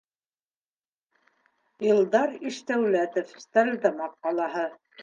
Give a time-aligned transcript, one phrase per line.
[1.89, 4.69] Илдар ИШДӘҮЛӘТОВ, Стәрлетамаҡ ҡалаһы: